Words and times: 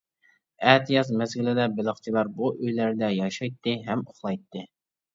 ئەتىياز 0.71 1.11
مەزگىلىدە 1.19 1.69
بېلىقچىلار 1.81 2.33
بۇ 2.41 2.51
ئۆيلەردە 2.57 3.13
ياشايتتى 3.21 3.81
ھەم 3.89 4.07
ئۇخلايتتى. 4.11 4.69